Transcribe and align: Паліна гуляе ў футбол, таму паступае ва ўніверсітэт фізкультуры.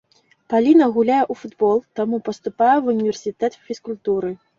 Паліна 0.51 0.85
гуляе 0.95 1.19
ў 1.31 1.41
футбол, 1.41 1.77
таму 1.99 2.19
паступае 2.29 2.71
ва 2.81 2.89
ўніверсітэт 2.95 3.59
фізкультуры. 3.69 4.33